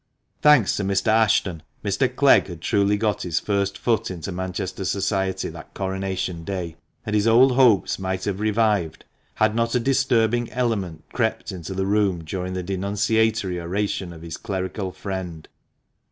Thanks 0.41 0.75
to 0.77 0.83
Mr. 0.83 1.09
Ashton, 1.09 1.61
Mr. 1.85 2.07
Clegg 2.15 2.47
had 2.47 2.59
truly 2.61 2.97
got 2.97 3.21
his 3.21 3.39
first 3.39 3.77
foot 3.77 4.09
into 4.09 4.31
Manchester 4.31 4.83
society 4.83 5.47
that 5.49 5.75
coronation 5.75 6.43
day, 6.43 6.75
and 7.05 7.13
his 7.15 7.27
old 7.27 7.51
hopes 7.51 7.99
might 7.99 8.23
have 8.25 8.39
revived, 8.39 9.05
had 9.35 9.53
not 9.53 9.75
a 9.75 9.79
disturbing 9.79 10.51
element 10.51 11.03
crept 11.13 11.51
into 11.51 11.75
the 11.75 11.85
room 11.85 12.23
during 12.23 12.53
the 12.53 12.63
denunciatory 12.63 13.59
oration 13.61 14.11
of 14.11 14.23
his 14.23 14.37
clerical 14.37 14.91
friend. 14.91 15.47